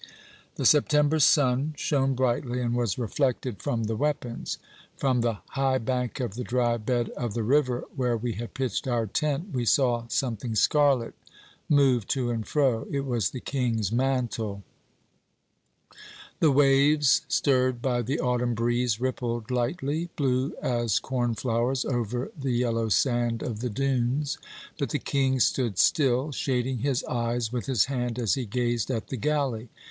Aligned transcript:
"The 0.55 0.65
September 0.65 1.19
sun 1.19 1.75
shone 1.77 2.15
brightly, 2.15 2.59
and 2.59 2.75
was 2.75 2.97
reflected 2.97 3.61
from 3.61 3.83
the 3.83 3.95
weapons. 3.95 4.57
From 4.97 5.21
the 5.21 5.41
high 5.49 5.77
bank 5.77 6.19
of 6.19 6.33
the 6.33 6.43
dry 6.43 6.77
bed 6.77 7.09
of 7.09 7.35
the 7.35 7.43
river, 7.43 7.85
where 7.95 8.17
we 8.17 8.31
had 8.33 8.55
pitched 8.55 8.87
our 8.87 9.05
tent, 9.05 9.49
we 9.53 9.63
saw 9.63 10.07
something 10.07 10.55
scarlet 10.55 11.13
move 11.69 12.07
to 12.07 12.31
and 12.31 12.47
fro. 12.47 12.87
It 12.89 13.05
was 13.05 13.29
the 13.29 13.39
King's 13.39 13.91
mantle. 13.91 14.63
The 16.39 16.49
waves, 16.49 17.21
stirred 17.27 17.79
by 17.79 18.01
the 18.01 18.19
autumn 18.19 18.55
breeze, 18.55 18.99
rippled 18.99 19.51
lightly, 19.51 20.09
blue 20.15 20.55
as 20.63 20.97
cornflowers, 20.97 21.85
over 21.85 22.31
the 22.35 22.49
yellow 22.53 22.89
sand 22.89 23.43
of 23.43 23.59
the 23.59 23.69
dunes; 23.69 24.39
but 24.79 24.89
the 24.89 24.97
King 24.97 25.39
stood 25.39 25.77
still, 25.77 26.31
shading 26.31 26.79
his 26.79 27.03
eyes 27.03 27.53
with 27.53 27.67
his 27.67 27.85
hand 27.85 28.17
as 28.17 28.33
he 28.33 28.45
gazed 28.47 28.89
at 28.89 29.09
the 29.09 29.17
galley. 29.17 29.69